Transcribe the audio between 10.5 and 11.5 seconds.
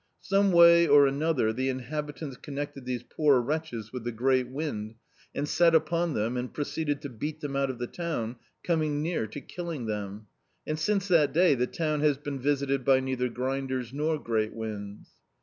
and, since that